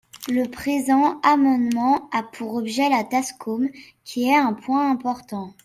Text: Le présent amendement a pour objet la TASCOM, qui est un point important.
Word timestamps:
Le 0.27 0.49
présent 0.49 1.19
amendement 1.21 2.09
a 2.11 2.23
pour 2.23 2.55
objet 2.55 2.89
la 2.89 3.03
TASCOM, 3.03 3.67
qui 4.03 4.23
est 4.25 4.35
un 4.35 4.53
point 4.53 4.89
important. 4.89 5.53